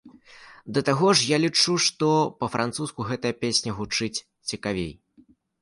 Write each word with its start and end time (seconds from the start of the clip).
Да 0.77 0.81
таго 0.87 1.11
ж, 1.19 1.27
я 1.33 1.37
лічу, 1.43 1.75
што 1.89 2.09
па-французску 2.41 3.07
гэтая 3.13 3.35
песня 3.45 3.77
гучыць 3.81 4.15
цікавей. 4.49 4.93